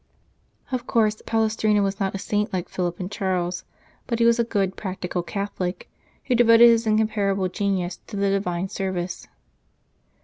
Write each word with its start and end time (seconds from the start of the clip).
Of 0.71 0.87
course, 0.87 1.21
Palestrina 1.27 1.83
was 1.83 1.99
not 1.99 2.15
a 2.15 2.17
saint 2.17 2.51
like 2.51 2.69
Philip 2.69 2.99
and 2.99 3.11
Charles, 3.11 3.65
but 4.07 4.17
he 4.17 4.25
was 4.25 4.39
a 4.39 4.43
good 4.43 4.75
practical 4.75 5.21
Catholic, 5.21 5.91
who 6.25 6.33
devoted 6.33 6.69
his 6.69 6.87
incomparable 6.87 7.49
genius 7.49 7.99
to 8.07 8.15
the 8.15 8.31
Divine 8.31 8.67
service. 8.67 9.27